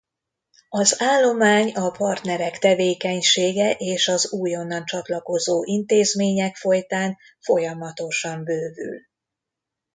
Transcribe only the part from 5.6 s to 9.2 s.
intézmények folytán folyamatosan bővül.